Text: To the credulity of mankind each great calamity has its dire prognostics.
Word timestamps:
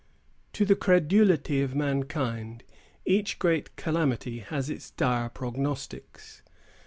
To 0.53 0.65
the 0.65 0.75
credulity 0.75 1.61
of 1.61 1.75
mankind 1.75 2.63
each 3.05 3.37
great 3.37 3.75
calamity 3.75 4.39
has 4.39 4.67
its 4.67 4.89
dire 4.89 5.29
prognostics. 5.29 6.41